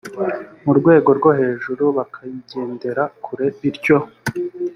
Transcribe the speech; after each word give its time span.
mu 0.63 0.71
rwego 0.79 1.09
rwo 1.17 1.31
hejuru 1.39 1.83
bakayigendera 1.97 3.03
kure 3.23 3.45
bityo 3.59 3.97